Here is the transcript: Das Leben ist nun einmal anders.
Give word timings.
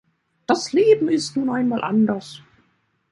Das 0.47 0.73
Leben 0.73 1.09
ist 1.09 1.37
nun 1.37 1.51
einmal 1.51 1.83
anders. 1.83 2.41